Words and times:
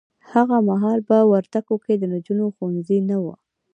هغه 0.31 0.57
محال 0.69 0.99
په 1.09 1.17
وردګو 1.31 1.75
کې 1.83 1.93
د 1.97 2.03
نجونو 2.13 2.45
ښونځي 2.55 2.99
نه 3.09 3.17
وه 3.23 3.35